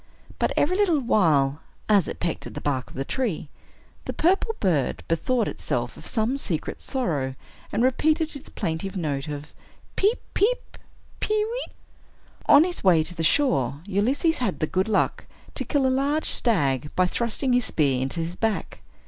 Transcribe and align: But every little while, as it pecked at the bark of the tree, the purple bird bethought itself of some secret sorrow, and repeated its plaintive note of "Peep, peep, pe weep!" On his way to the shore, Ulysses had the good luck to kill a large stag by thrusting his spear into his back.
But 0.39 0.51
every 0.57 0.75
little 0.77 0.97
while, 0.99 1.59
as 1.87 2.07
it 2.07 2.19
pecked 2.19 2.47
at 2.47 2.55
the 2.55 2.59
bark 2.59 2.87
of 2.89 2.95
the 2.95 3.05
tree, 3.05 3.49
the 4.05 4.13
purple 4.13 4.55
bird 4.59 5.03
bethought 5.07 5.47
itself 5.47 5.95
of 5.95 6.07
some 6.07 6.37
secret 6.37 6.81
sorrow, 6.81 7.35
and 7.71 7.83
repeated 7.83 8.35
its 8.35 8.49
plaintive 8.49 8.97
note 8.97 9.27
of 9.27 9.53
"Peep, 9.95 10.19
peep, 10.33 10.79
pe 11.19 11.35
weep!" 11.35 11.71
On 12.47 12.63
his 12.63 12.83
way 12.83 13.03
to 13.03 13.13
the 13.13 13.21
shore, 13.21 13.81
Ulysses 13.85 14.39
had 14.39 14.59
the 14.59 14.65
good 14.65 14.89
luck 14.89 15.27
to 15.53 15.63
kill 15.63 15.85
a 15.85 15.89
large 15.93 16.31
stag 16.31 16.89
by 16.95 17.05
thrusting 17.05 17.53
his 17.53 17.65
spear 17.65 18.01
into 18.01 18.21
his 18.21 18.35
back. 18.35 18.79